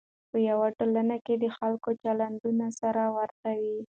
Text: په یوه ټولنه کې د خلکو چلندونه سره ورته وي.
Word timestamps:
په 0.29 0.37
یوه 0.49 0.67
ټولنه 0.77 1.17
کې 1.25 1.33
د 1.37 1.45
خلکو 1.57 1.89
چلندونه 2.03 2.65
سره 2.79 3.03
ورته 3.17 3.49
وي. 3.61 3.77